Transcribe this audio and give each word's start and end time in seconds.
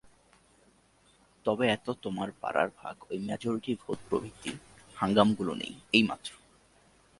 তবে 1.45 1.65
এত 1.67 1.87
তোমার 2.01 2.29
বাড়ার 2.41 2.69
ভাগ 2.77 2.95
ঐ 3.09 3.13
মেজরিটি 3.19 3.73
ভোট 3.81 3.99
প্রভৃতি 4.09 4.51
হাঙ্গামগুলো 4.97 5.53
নেই, 5.55 5.73
এই 5.93 6.03
মাত্র। 6.03 6.31